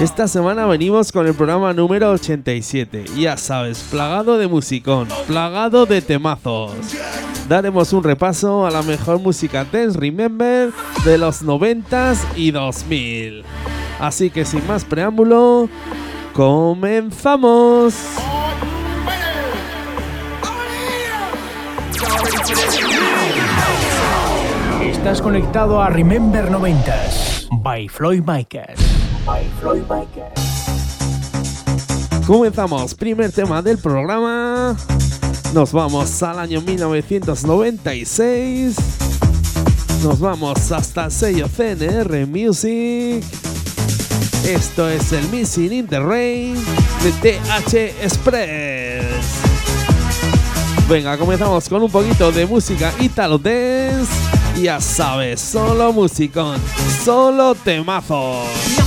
[0.00, 6.00] Esta semana venimos con el programa número 87, ya sabes, plagado de musicón, plagado de
[6.00, 6.70] temazos.
[7.48, 10.70] Daremos un repaso a la mejor música dance remember
[11.04, 13.42] de los 90s y 2000.
[13.98, 15.68] Así que sin más preámbulo,
[16.32, 17.96] comenzamos.
[24.80, 29.07] Estás conectado a Remember 90s by Floyd Micas.
[32.26, 34.76] Comenzamos, primer tema del programa.
[35.54, 38.76] Nos vamos al año 1996.
[40.02, 43.24] Nos vamos hasta el sello CNR Music.
[44.46, 46.54] Esto es el Missing in the Rain
[47.02, 49.04] de TH Express.
[50.88, 54.10] Venga, comenzamos con un poquito de música Italo Dance.
[54.62, 56.58] Ya sabes, solo musicón,
[57.04, 58.77] solo temazos.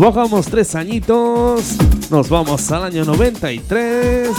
[0.00, 1.76] Bajamos tres añitos,
[2.08, 4.30] nos vamos al año 93.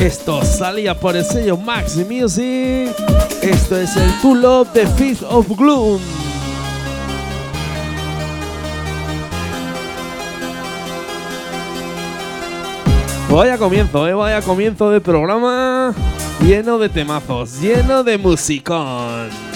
[0.00, 2.92] Esto salía por el sello Max Music.
[3.40, 6.00] Esto es el To Love The Fifth of Gloom.
[13.30, 15.94] Vaya comienzo, eh, vaya comienzo de programa
[16.40, 19.55] lleno de temazos, lleno de musicón.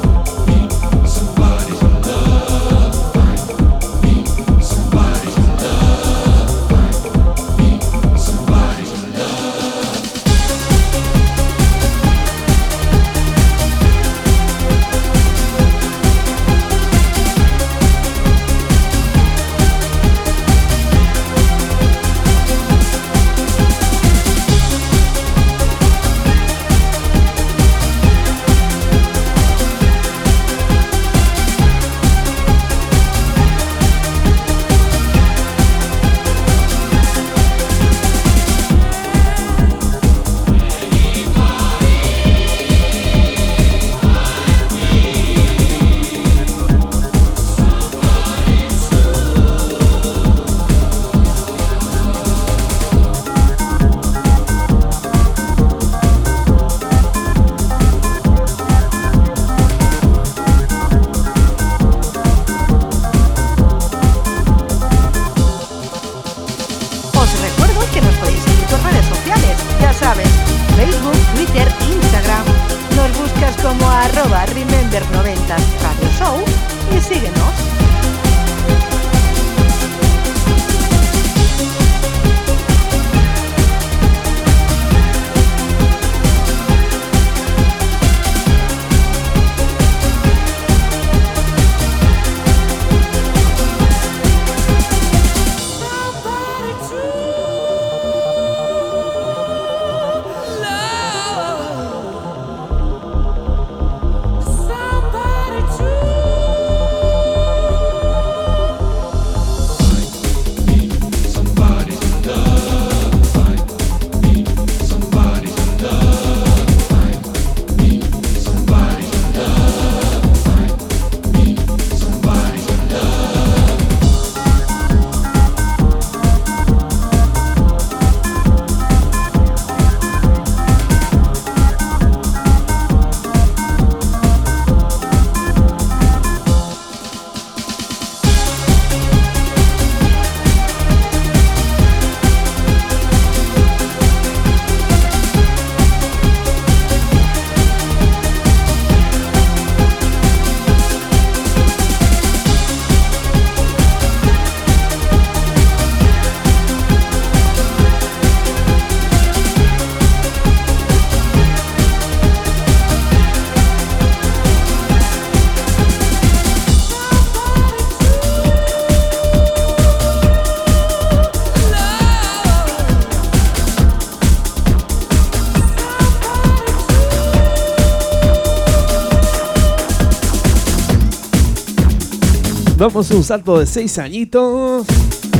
[182.81, 184.87] Damos un salto de 6 añitos.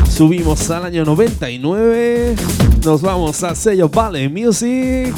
[0.08, 2.36] Subimos al año 99.
[2.86, 5.12] Nos vamos al sello Vale Music.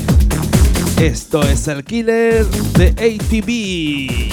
[1.02, 4.33] Esto es el killer de ATV.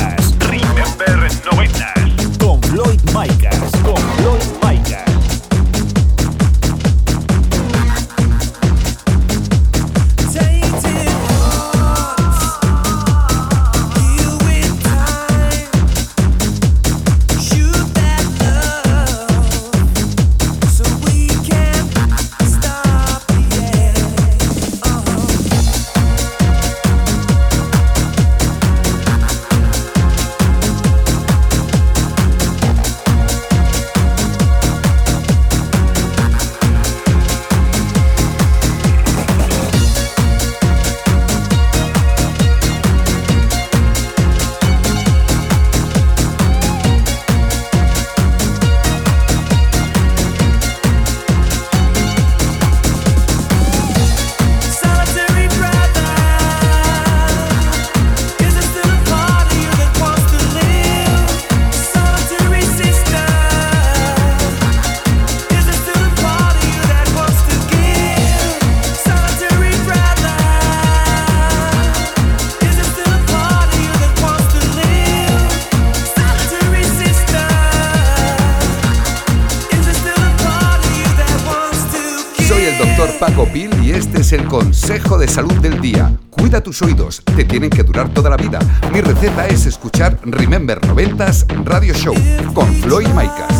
[86.71, 88.59] Tus oídos, te tienen que durar toda la vida.
[88.93, 92.15] Mi receta es escuchar Remember 90s Radio Show
[92.53, 93.50] con Floyd Maicas.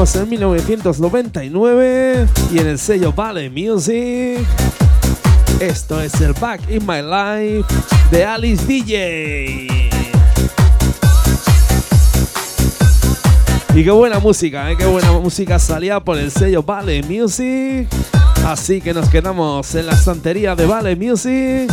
[0.00, 4.46] En 1999 y en el sello Vale Music.
[5.60, 7.66] Esto es el Back in My Life
[8.10, 9.66] de Alice DJ.
[13.74, 14.76] Y qué buena música, ¿eh?
[14.78, 17.86] qué buena música salía por el sello Vale Music.
[18.46, 21.70] Así que nos quedamos en la estantería de Vale Music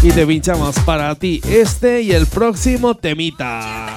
[0.00, 3.93] y te pinchamos para ti este y el próximo temita.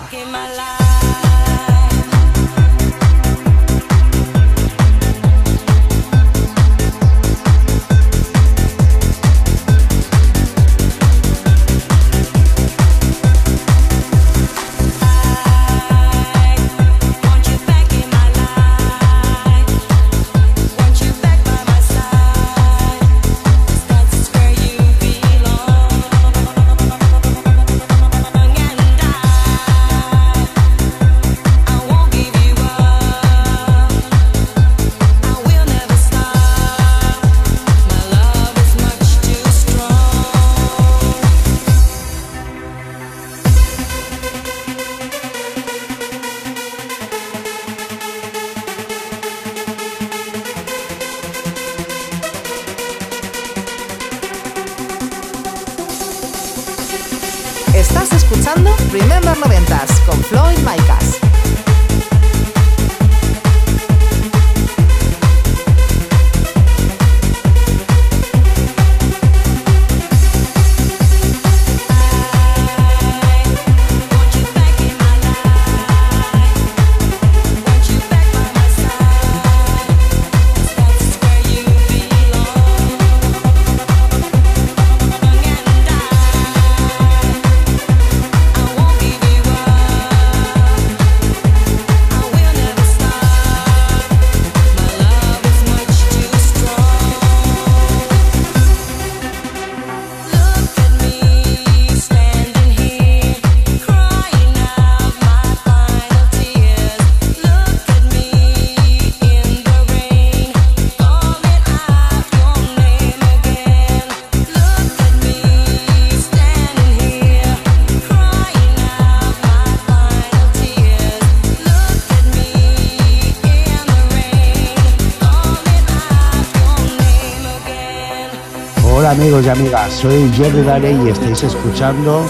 [129.37, 132.27] Amigos y amigas, soy Jerry Darey y estáis escuchando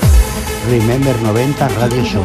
[0.69, 2.23] Remember 90 Radio Show.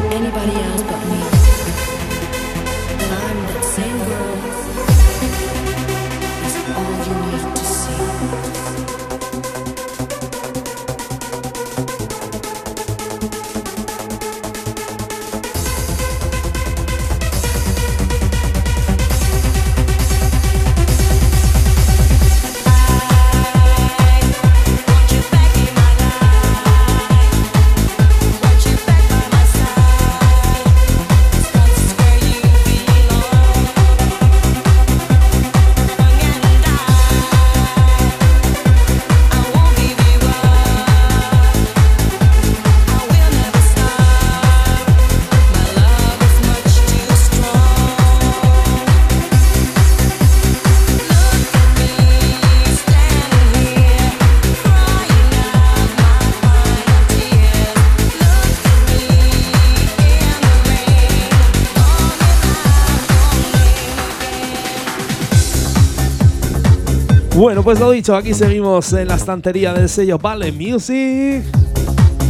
[67.43, 71.43] Bueno, pues lo dicho, aquí seguimos en la estantería del sello Vale Music.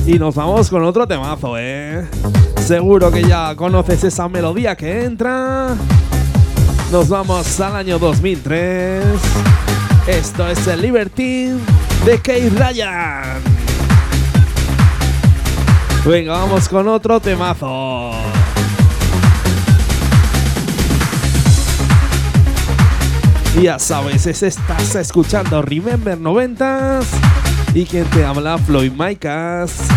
[0.07, 2.09] Y nos vamos con otro temazo, ¿eh?
[2.64, 5.76] Seguro que ya conoces esa melodía que entra.
[6.90, 9.04] Nos vamos al año 2003.
[10.07, 11.59] Esto es el Libertine
[12.07, 13.42] de Kate Ryan.
[16.07, 18.12] Venga, vamos con otro temazo.
[23.61, 27.04] Ya sabes, es estás escuchando Remember 90s
[27.75, 29.88] y quien te habla Floyd Micas.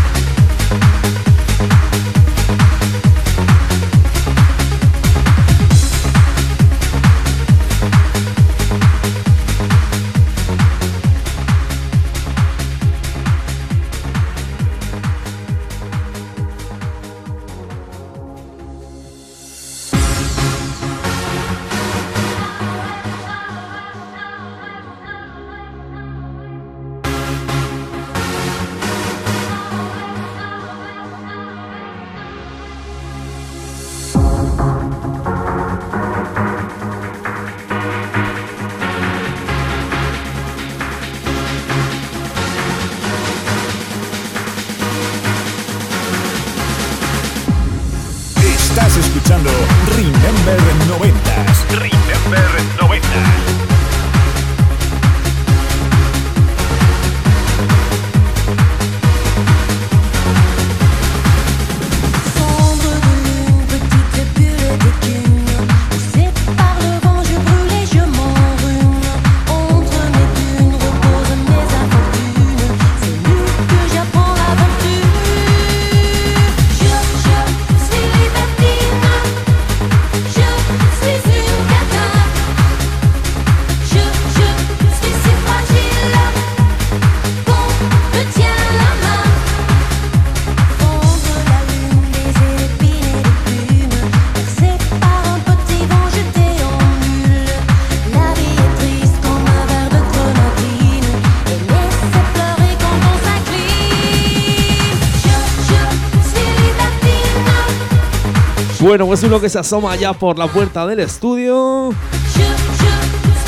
[108.96, 111.90] Bueno, pues uno que se asoma ya por la puerta del estudio.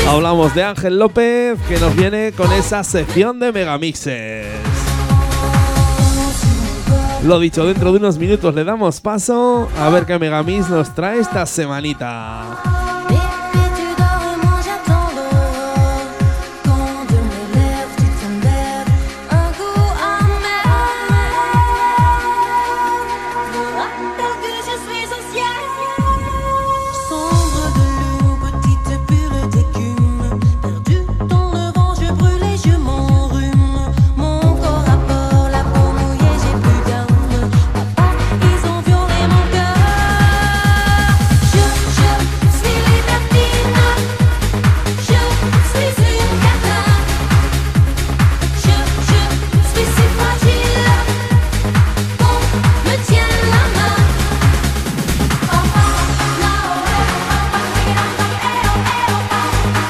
[0.06, 4.46] Hablamos de Ángel López que nos viene con esa sección de megamixes.
[7.24, 11.20] Lo dicho, dentro de unos minutos le damos paso a ver qué megamix nos trae
[11.20, 12.67] esta semanita.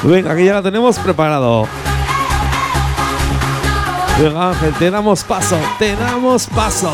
[0.08, 1.68] Venga, que ya la tenemos preparado.
[4.18, 6.90] Venga, Ángel, te damos paso, te damos paso.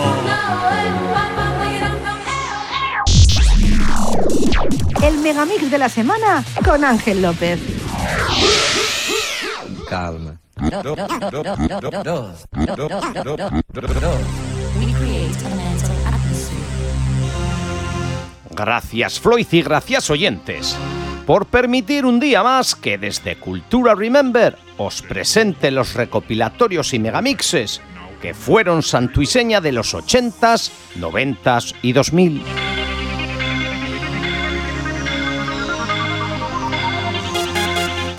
[5.00, 7.60] El megamix de la semana con Ángel López.
[9.88, 10.34] Calma.
[18.50, 20.76] Gracias Floyd y gracias oyentes
[21.26, 27.80] por permitir un día más que desde Cultura Remember os presente los recopilatorios y megamixes
[28.20, 32.42] que fueron santuiseña de los 80s, 90s y 2000.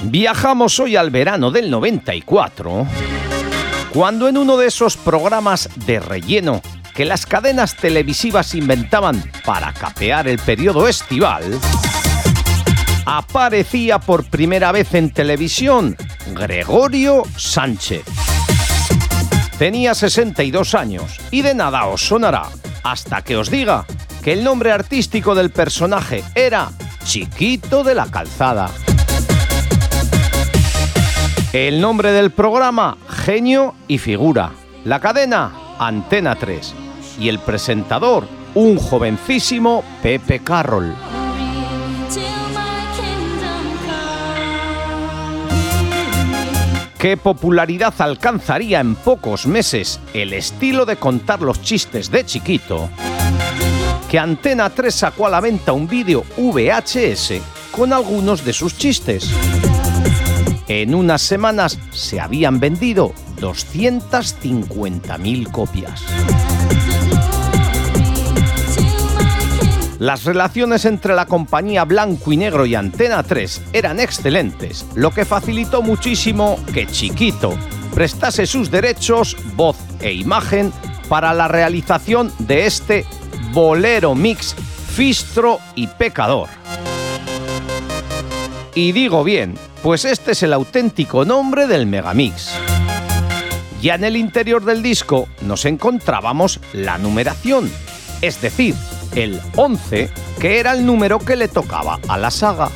[0.03, 2.87] Viajamos hoy al verano del 94,
[3.91, 6.61] cuando en uno de esos programas de relleno
[6.93, 11.59] que las cadenas televisivas inventaban para capear el periodo estival,
[13.05, 15.95] aparecía por primera vez en televisión
[16.33, 18.03] Gregorio Sánchez.
[19.57, 22.49] Tenía 62 años y de nada os sonará
[22.83, 23.85] hasta que os diga
[24.23, 26.71] que el nombre artístico del personaje era
[27.03, 28.69] Chiquito de la Calzada.
[31.53, 34.51] El nombre del programa, Genio y Figura.
[34.83, 36.73] La cadena, Antena 3.
[37.19, 40.93] Y el presentador, un jovencísimo Pepe Carroll.
[46.97, 52.89] ¿Qué popularidad alcanzaría en pocos meses el estilo de contar los chistes de chiquito?
[54.09, 57.33] Que Antena 3 sacó a la venta un vídeo VHS
[57.71, 59.29] con algunos de sus chistes.
[60.67, 66.03] En unas semanas se habían vendido 250.000 copias.
[70.05, 75.25] Las relaciones entre la compañía Blanco y Negro y Antena 3 eran excelentes, lo que
[75.25, 77.57] facilitó muchísimo que Chiquito
[77.91, 80.71] prestase sus derechos, voz e imagen
[81.09, 83.03] para la realización de este
[83.51, 84.53] bolero mix
[84.93, 86.49] Fistro y Pecador.
[88.75, 92.51] Y digo bien, pues este es el auténtico nombre del Megamix.
[93.81, 97.71] Ya en el interior del disco nos encontrábamos la numeración,
[98.21, 98.75] es decir,
[99.13, 102.69] el 11, que era el número que le tocaba a la saga.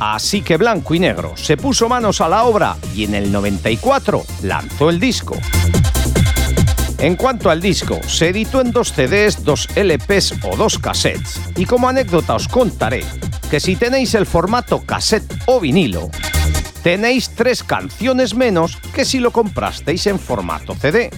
[0.00, 4.24] Así que Blanco y Negro se puso manos a la obra y en el 94
[4.42, 5.36] lanzó el disco.
[6.98, 11.40] En cuanto al disco, se editó en dos CDs, dos LPs o dos cassettes.
[11.56, 13.04] Y como anécdota os contaré
[13.50, 16.10] que si tenéis el formato cassette o vinilo,
[16.82, 21.10] tenéis tres canciones menos que si lo comprasteis en formato CD.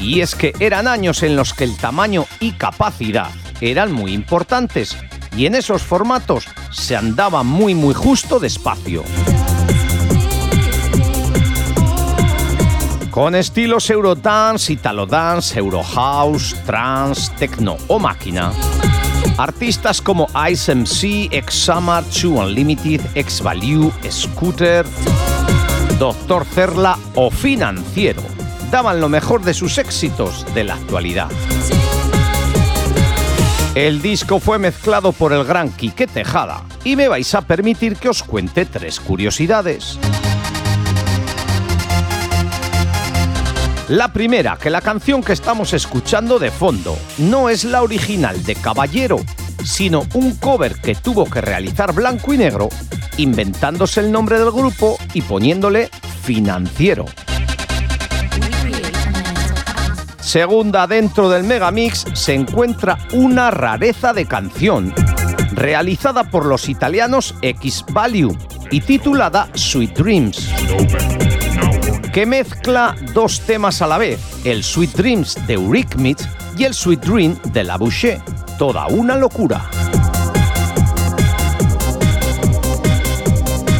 [0.00, 4.96] Y es que eran años en los que el tamaño y capacidad eran muy importantes
[5.36, 9.04] y en esos formatos se andaba muy muy justo despacio.
[13.10, 18.52] Con estilos Eurodance, Italodance, Eurohouse, Trance, Techno o Máquina.
[19.38, 24.84] Artistas como Ice MC, X Summer, Two Unlimited, X Value, Scooter,
[25.96, 28.20] Doctor Cerla o Financiero
[28.72, 31.28] daban lo mejor de sus éxitos de la actualidad.
[33.76, 38.08] El disco fue mezclado por el gran Quique Tejada y me vais a permitir que
[38.08, 40.00] os cuente tres curiosidades.
[43.88, 48.54] La primera, que la canción que estamos escuchando de fondo no es la original de
[48.54, 49.18] Caballero,
[49.64, 52.68] sino un cover que tuvo que realizar Blanco y Negro,
[53.16, 55.88] inventándose el nombre del grupo y poniéndole
[56.22, 57.06] financiero.
[60.20, 64.92] Segunda, dentro del Megamix se encuentra una rareza de canción,
[65.52, 68.36] realizada por los italianos X Value
[68.70, 70.50] y titulada Sweet Dreams
[72.12, 77.00] que mezcla dos temas a la vez, el Sweet Dreams de Eurythmics y el Sweet
[77.00, 78.20] Dream de La Boucher.
[78.58, 79.68] Toda una locura.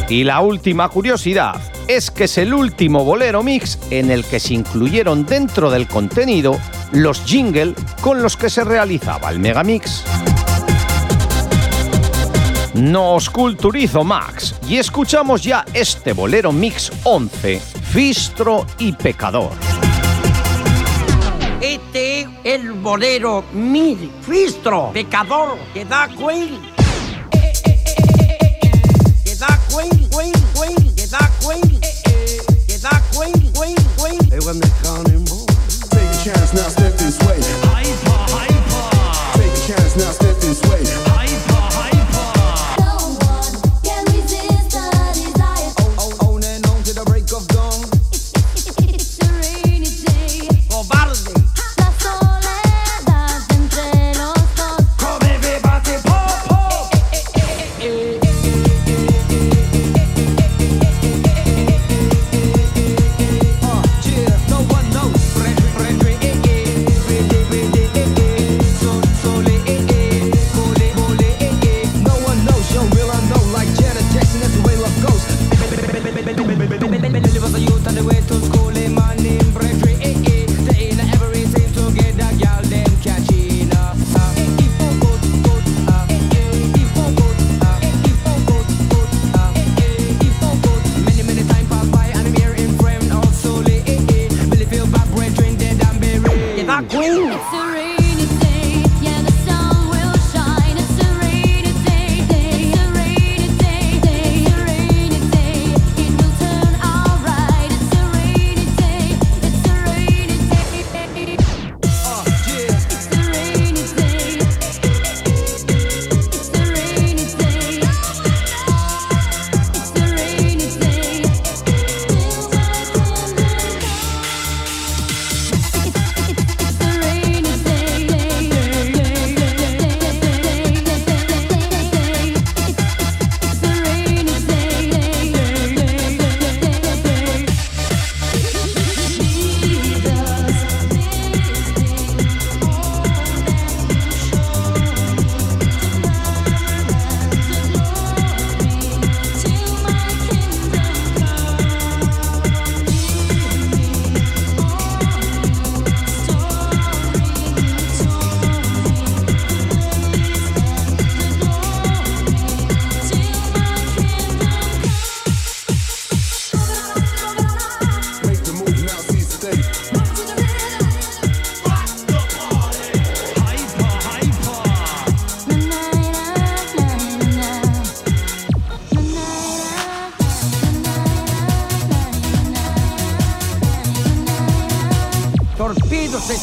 [0.08, 4.54] Y la última curiosidad es que es el último bolero mix en el que se
[4.54, 6.58] incluyeron dentro del contenido
[6.92, 10.04] los jingle con los que se realizaba el megamix.
[12.74, 17.60] Nos culturizo Max y escuchamos ya este bolero mix 11,
[17.90, 19.50] Fistro y Pecador.
[21.60, 26.60] Este es el bolero mil fistro, pecador, que da cuen.
[29.24, 31.62] Que da cuen, cuen, cuen, que da cuen.
[32.66, 34.18] Que da cuen, cuen, cuen.
[34.30, 35.46] Hey, when they counting more.
[35.90, 38.07] Take a chance now, step this way.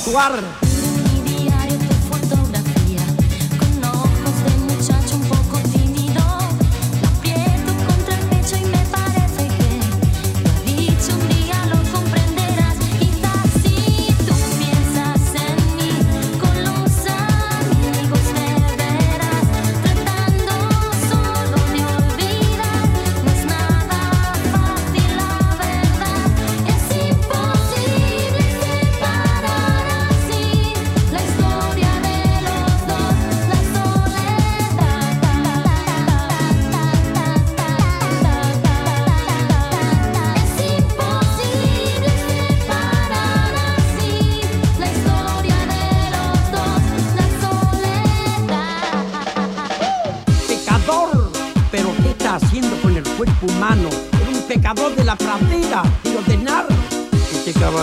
[0.05, 0.64] suar.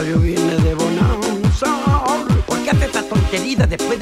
[0.03, 1.67] Caballo viene de Bonanza.
[2.45, 4.02] ¿Por qué hace esta tontería después de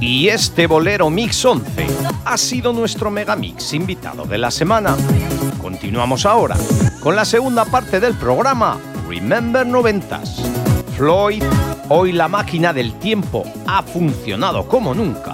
[0.00, 1.86] Y este bolero Mix 11
[2.24, 4.96] ha sido nuestro megamix invitado de la semana.
[5.60, 6.56] Continuamos ahora
[7.00, 8.78] con la segunda parte del programa
[9.22, 10.42] Remember 90s.
[10.96, 11.44] Floyd,
[11.90, 15.32] hoy la máquina del tiempo ha funcionado como nunca.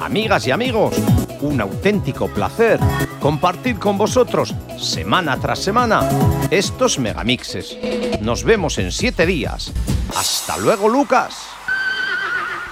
[0.00, 1.00] Amigas y amigos,
[1.40, 2.80] un auténtico placer
[3.20, 6.08] compartir con vosotros semana tras semana
[6.50, 7.78] estos megamixes.
[8.20, 9.72] Nos vemos en siete días.
[10.16, 11.46] Hasta luego, Lucas.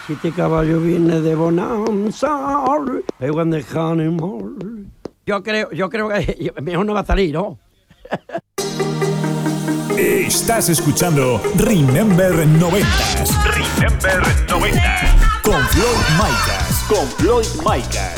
[0.08, 2.64] Este caballo viene de Bonanza.
[5.24, 7.56] Yo creo, yo creo que mejor no va a salir, ¿no?
[10.00, 14.80] Estás escuchando Remember 90s Remember 90.
[15.42, 15.86] con Floyd
[16.16, 16.84] Micas.
[16.88, 18.14] Con Floyd Micas.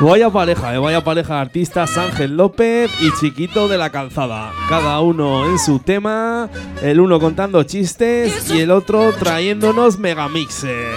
[0.00, 4.52] Vaya pareja, eh, vaya pareja de artistas Ángel López y Chiquito de la Calzada.
[4.68, 6.50] Cada uno en su tema,
[6.82, 10.92] el uno contando chistes y el otro trayéndonos megamixes.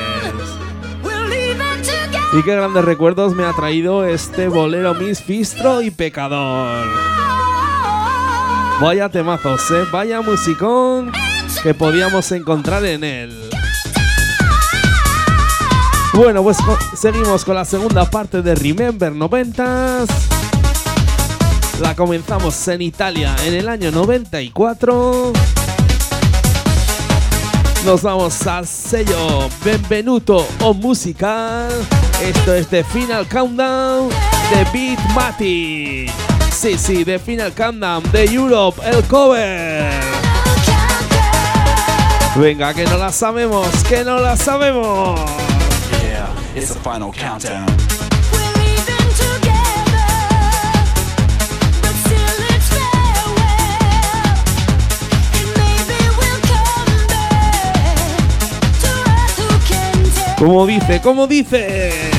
[2.38, 6.86] Y qué grandes recuerdos me ha traído este bolero Miss Fistro y Pecador.
[8.82, 11.14] Vaya temazos, eh, vaya musicón
[11.64, 13.50] que podíamos encontrar en él.
[16.14, 16.58] Bueno, pues
[16.98, 20.10] seguimos con la segunda parte de Remember 90s.
[21.80, 25.32] La comenzamos en Italia en el año 94.
[27.86, 31.70] Nos vamos al sello Benvenuto o Musical.
[32.20, 36.08] Esto es The Final Countdown de Beat Mati.
[36.52, 39.92] Sí, sí, The Final Countdown de Europe, el cover.
[42.36, 45.20] Venga, que no la sabemos, que no la sabemos.
[46.02, 47.95] Yeah, it's the final countdown.
[60.38, 62.15] Como dice, como dice.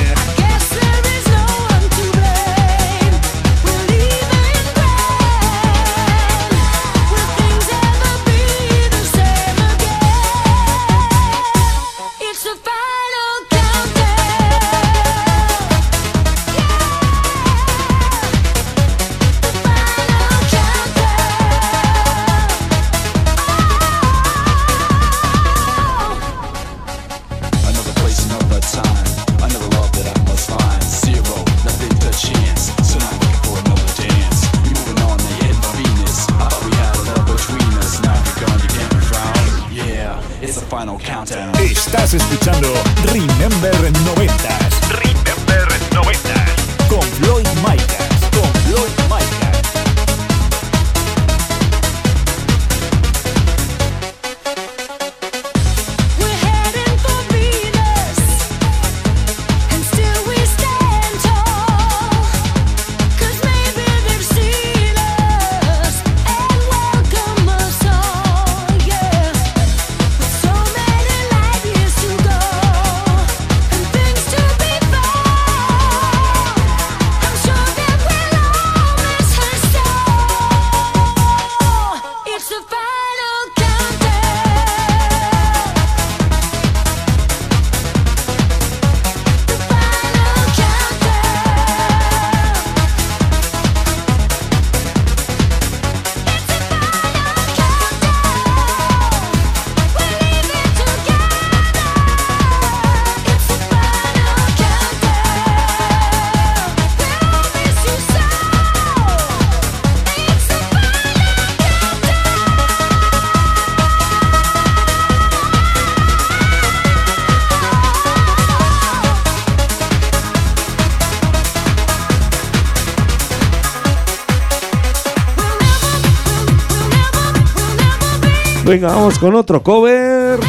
[128.79, 130.39] Venga, vamos con otro cover.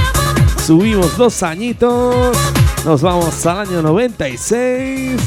[0.67, 2.37] Subimos dos añitos.
[2.85, 5.19] Nos vamos al año 96.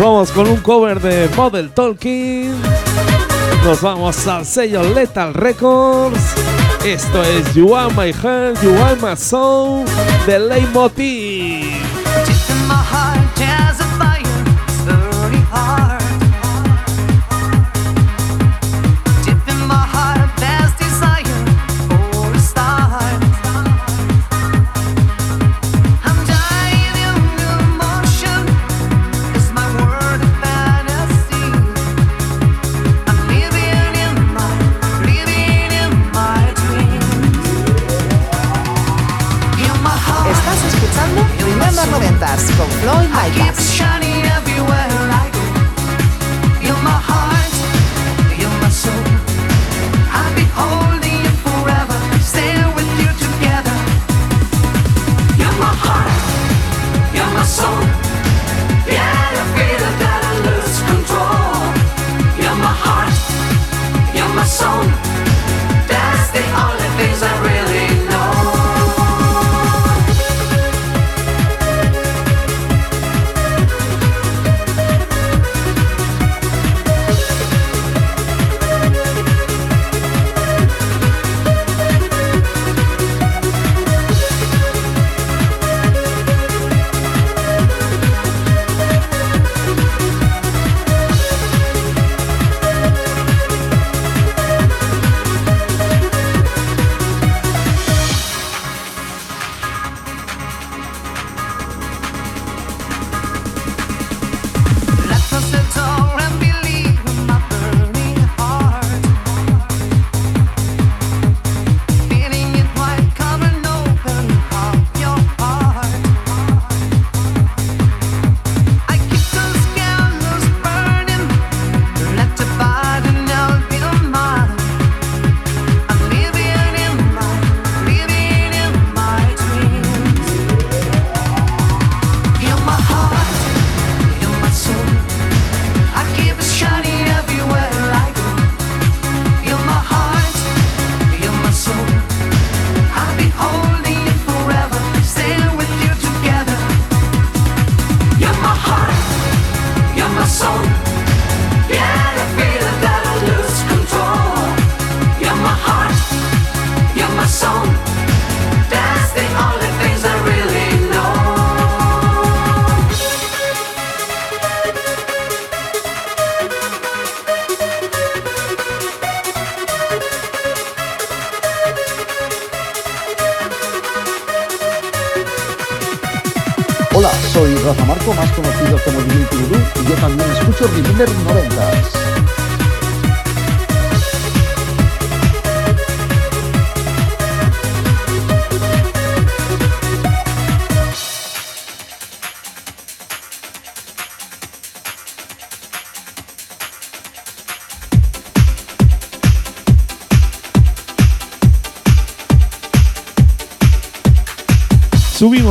[0.00, 2.54] Vamos con un cover de Model Tolkien.
[3.64, 6.20] Nos vamos al sello Lethal Records.
[6.84, 9.84] Esto es You Are My Heart, You Are My Soul
[10.28, 11.41] de Leitmotiv.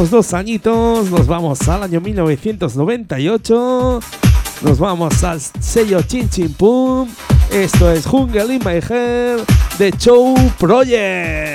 [0.01, 3.99] Subimos dos añitos, nos vamos al año 1998,
[4.63, 7.07] nos vamos al sello Chin Chin Pum.
[7.51, 9.41] Esto es Jungle in My Hair
[9.77, 11.50] de Show Project.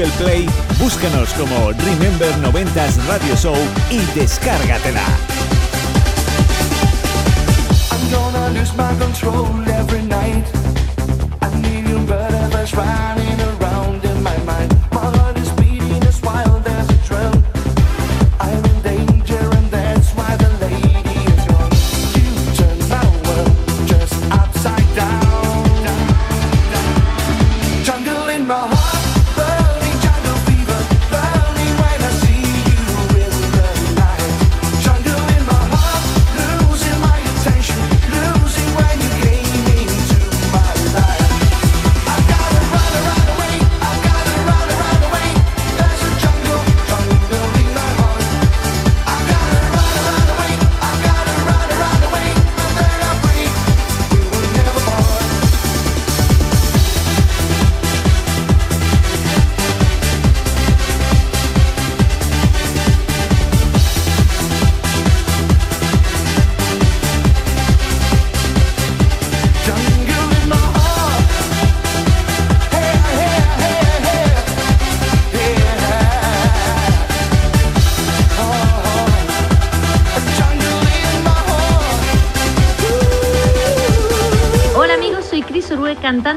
[0.00, 0.46] Google Play,
[0.78, 3.54] búscanos como Remember 90s Radio Show
[3.90, 5.04] y descárgatela.
[13.42, 13.69] I'm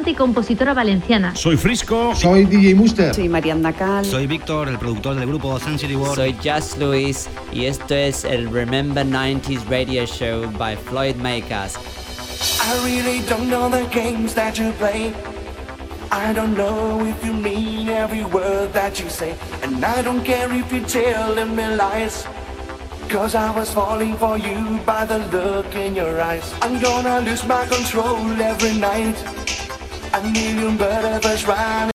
[0.04, 1.36] cantante y compositora valenciana.
[1.36, 2.14] Soy Frisco.
[2.16, 3.14] Soy DJ Muster.
[3.14, 4.04] Soy Mariana Cal.
[4.04, 6.16] Soy Víctor, el productor del grupo Sun City World.
[6.16, 11.78] Soy Just Luis y esto es el Remember 90s Radio Show by Floyd Makers.
[12.60, 15.14] I really don't know the games that you play.
[16.12, 19.36] I don't know if you mean every word that you say.
[19.62, 22.26] And I don't care if you're telling me lies.
[23.10, 26.54] Cause I was falling for you by the look in your eyes.
[26.62, 29.43] I'm gonna lose my control every night.
[30.14, 31.92] A million butterflies running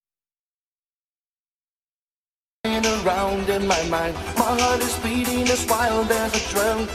[3.06, 4.14] around in my mind.
[4.36, 6.88] My heart is beating as wild as a drum.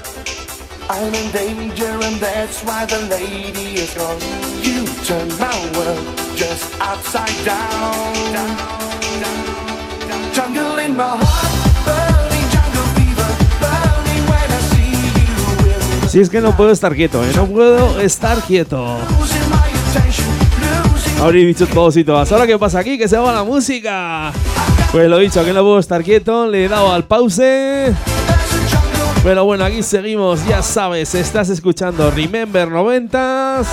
[0.89, 4.19] I'm in danger and that's why the lady is gone.
[4.67, 6.03] You turn my world
[6.35, 8.13] just upside down.
[10.33, 13.31] Jungle in my heart, burning jungle fever,
[13.63, 14.91] burning when I see
[16.03, 17.31] you Si es que no puedo estar quieto, ¿eh?
[17.33, 18.99] No puedo estar quieto.
[21.23, 22.29] Habréis dicho todos y todas.
[22.33, 22.97] ¿Ahora qué pasa aquí?
[22.97, 24.33] Que se va la música.
[24.91, 26.47] Pues lo dicho, que no puedo estar quieto.
[26.47, 27.93] Le he dado al pause.
[29.23, 30.45] Pero bueno, aquí seguimos.
[30.45, 33.67] Ya sabes, estás escuchando Remember 90s.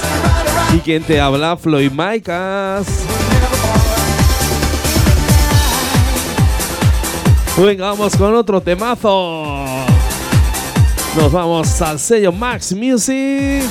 [0.76, 2.86] Y quien te habla, Floyd Micas.
[7.56, 9.56] Venga, vamos con otro temazo.
[11.16, 13.64] Nos vamos al sello Max Music.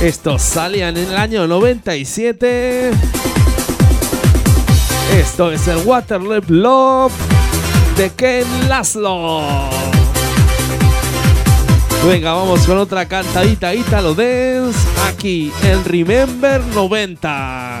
[0.00, 2.90] Estos salían en el año 97.
[5.14, 7.12] Esto es el Waterloo Love
[7.96, 9.42] de Ken Laszlo.
[12.06, 14.78] Venga, vamos con otra cantadita Italo Dance
[15.08, 17.80] aquí en Remember 90.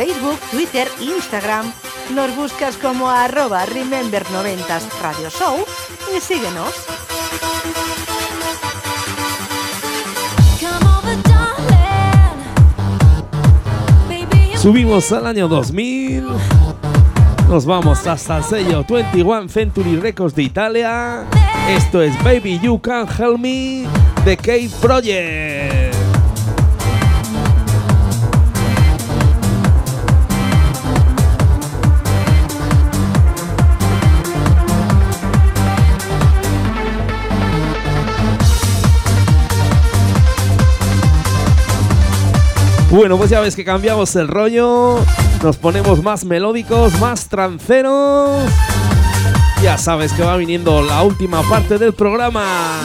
[0.00, 1.70] Facebook, Twitter, Instagram.
[2.14, 5.58] Nos buscas como arroba Remember 90 Radio Show
[6.16, 6.72] y síguenos.
[14.56, 16.24] Subimos al año 2000.
[17.50, 21.26] Nos vamos hasta el sello 21 Century Records de Italia.
[21.68, 23.84] Esto es Baby You Can Help Me,
[24.24, 25.59] The Cave Project.
[42.90, 44.98] Bueno, pues ya ves que cambiamos el rollo,
[45.44, 48.50] nos ponemos más melódicos, más tranceros.
[49.62, 52.82] Ya sabes que va viniendo la última parte del programa.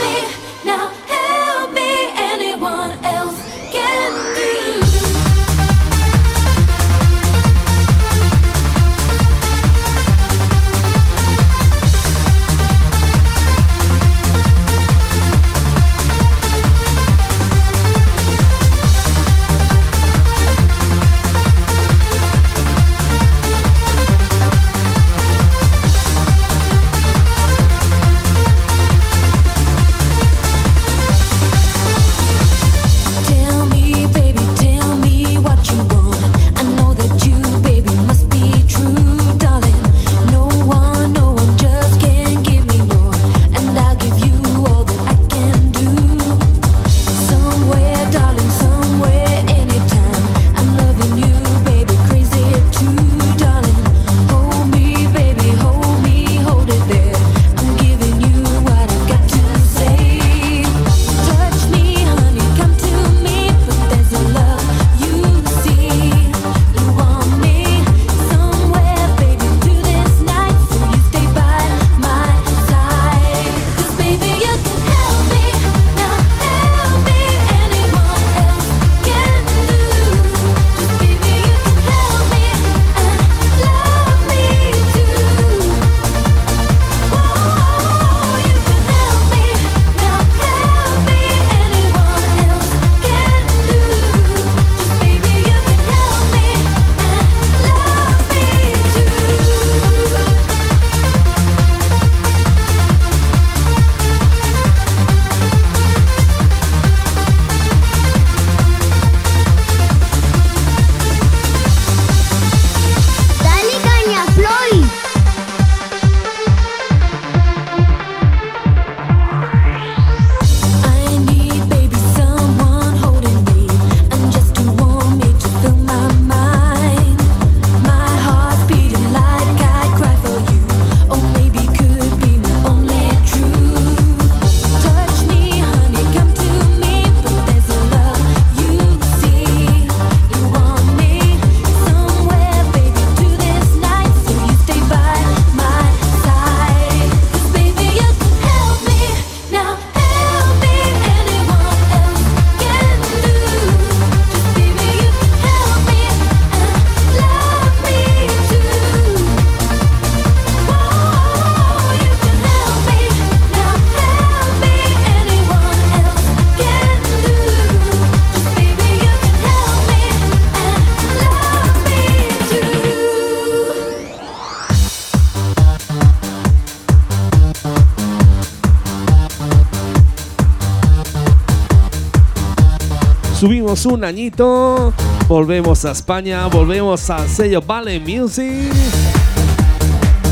[183.45, 184.91] subimos un añito,
[185.27, 188.73] volvemos a España, volvemos al sello Vale Music.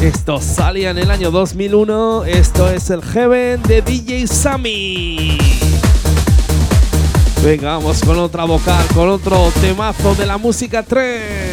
[0.01, 5.37] Esto salía en el año 2001, esto es el Heaven de DJ Sammy.
[7.43, 11.52] Venga, vamos con otra vocal, con otro temazo de la música 3.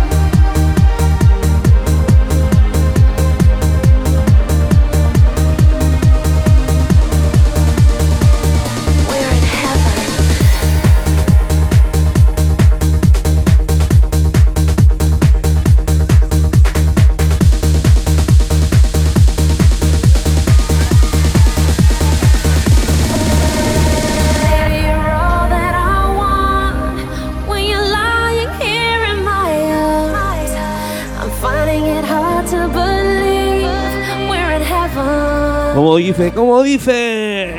[36.01, 37.53] Dice, como dice.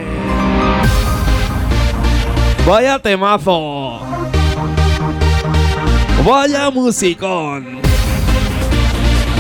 [2.66, 4.00] Vaya temazo.
[6.24, 7.80] Vaya musicón.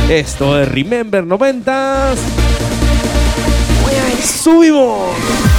[0.08, 2.18] Esto es Remember 90s.
[4.22, 5.51] Subimos.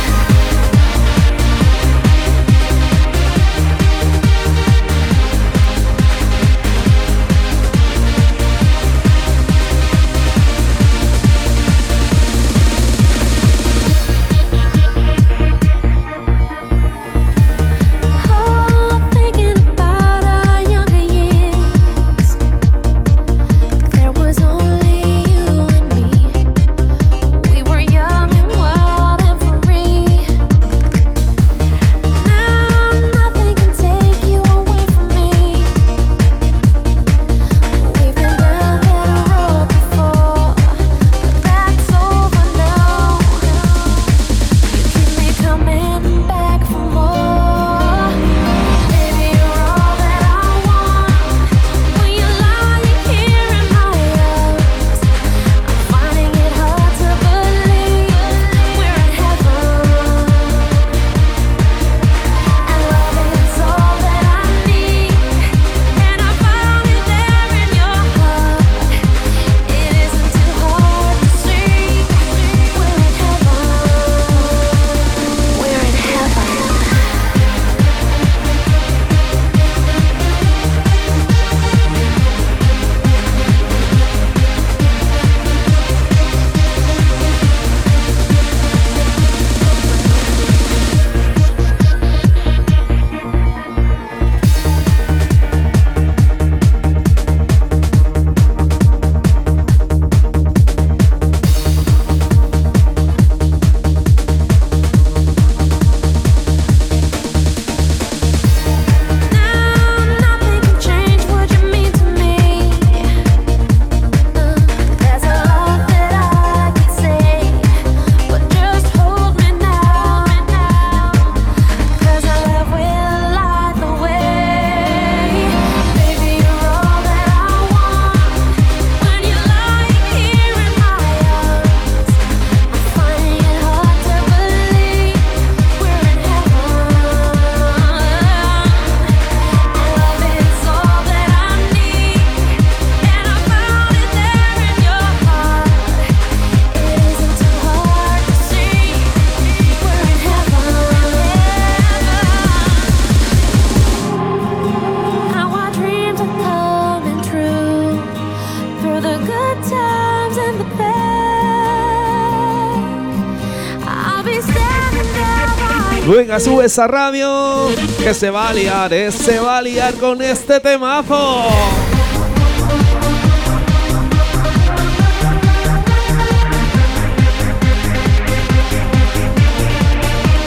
[166.15, 167.69] Venga, sube esa radio.
[167.97, 171.47] Que se va a liar, eh, se va a liar con este temazo.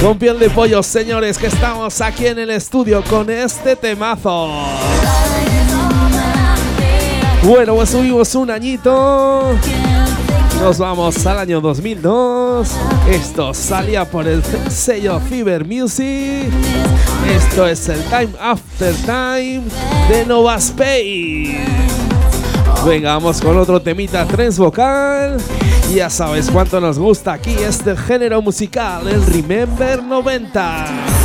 [0.01, 4.49] Con piel de pollo, señores, que estamos aquí en el estudio con este temazo.
[7.43, 9.59] Bueno, pues subimos un añito.
[10.61, 12.69] Nos vamos al año 2002.
[13.09, 16.51] Esto salía por el sello Fever Music.
[17.35, 19.63] Esto es el Time After Time
[20.09, 21.65] de Nova Space.
[22.87, 25.39] Venga, vamos con otro temita tres vocal.
[25.95, 31.16] Ya sabes cuánto nos gusta aquí este género musical, el Remember 90.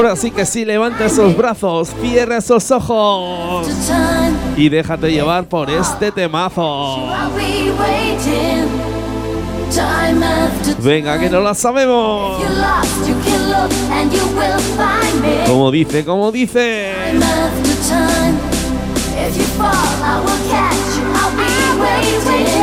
[0.00, 3.66] Ahora sí que sí, levanta esos brazos, cierra esos ojos
[4.56, 7.06] y déjate llevar por este temazo.
[10.82, 12.42] Venga, que no la sabemos.
[15.46, 16.94] Como dice, como dice.
[21.12, 22.59] I'll be waiting.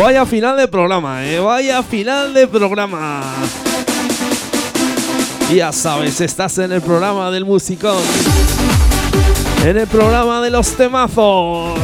[0.00, 1.38] Vaya final de programa, eh.
[1.40, 3.20] Vaya final de programa.
[5.54, 7.98] Ya sabes, estás en el programa del musicón.
[9.62, 11.78] En el programa de los temazos.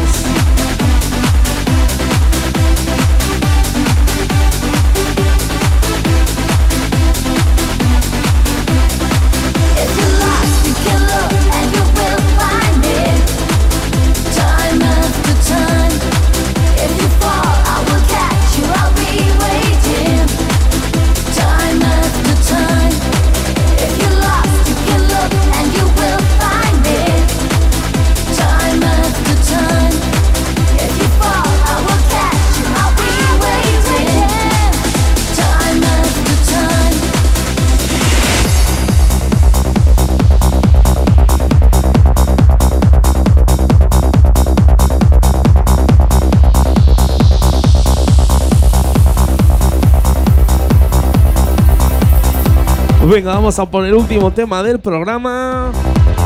[53.09, 55.70] Venga, vamos a poner el último tema del programa.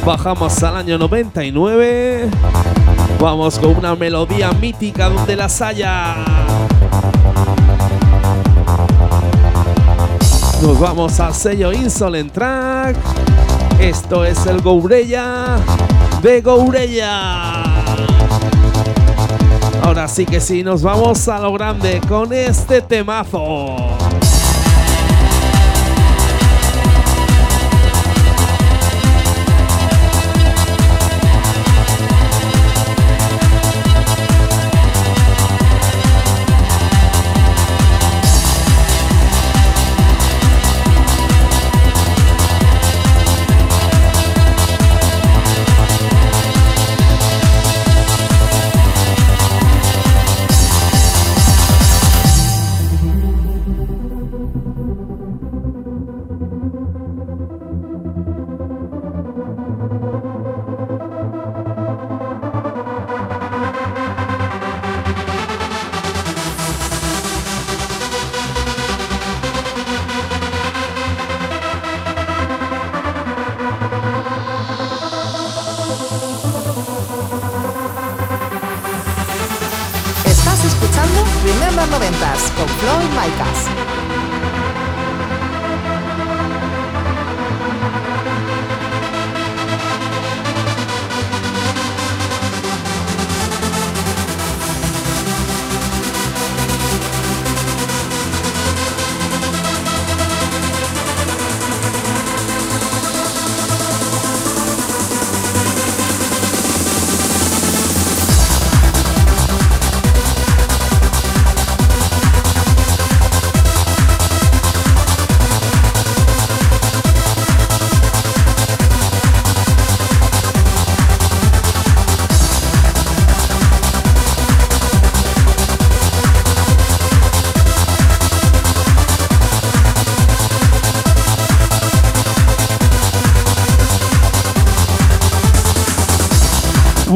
[0.03, 2.31] Bajamos al año 99.
[3.21, 6.17] Vamos con una melodía mítica donde las haya.
[10.63, 12.97] Nos vamos al sello Insolent Track.
[13.79, 15.59] Esto es el Goureya
[16.23, 17.63] de Goureya.
[19.83, 23.90] Ahora sí que sí, nos vamos a lo grande con este temazo.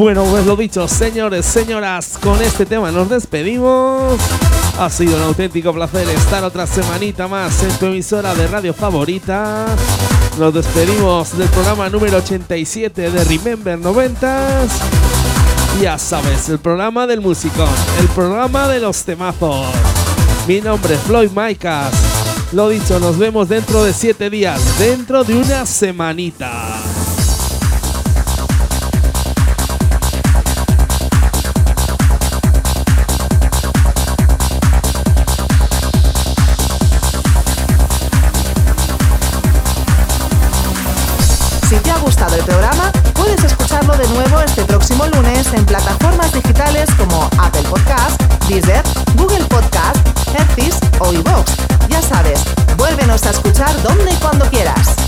[0.05, 4.19] Bueno, pues lo dicho, señores, señoras, con este tema nos despedimos.
[4.77, 9.65] Ha sido un auténtico placer estar otra semanita más en tu emisora de radio favorita.
[10.37, 14.69] Nos despedimos del programa número 87 de Remember 90s.
[15.81, 19.65] Ya sabes, el programa del musicón, el programa de los temazos.
[20.47, 21.91] Mi nombre es Floyd Maicas.
[22.51, 26.94] Lo dicho, nos vemos dentro de 7 días, dentro de una semanita.
[43.35, 48.83] Puedes escucharlo de nuevo este próximo lunes en plataformas digitales como Apple Podcast, Deezer,
[49.15, 49.97] Google Podcast,
[50.33, 51.51] Hertis o iVoox.
[51.89, 52.43] Ya sabes,
[52.77, 55.04] vuélvenos a escuchar donde y cuando quieras.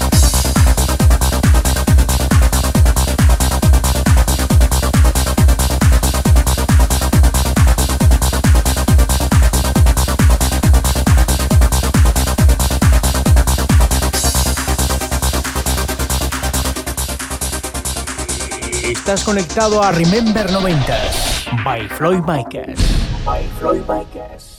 [19.08, 22.78] Estás conectado a Remember 90s by Floyd Micas.
[23.24, 24.57] By Floyd.